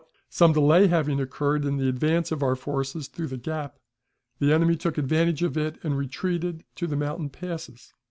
[0.01, 3.77] But, some delay having occurred in the advance of our forces through the gap,
[4.39, 7.93] the enemy took advantage of it and retreated to the mountain passes.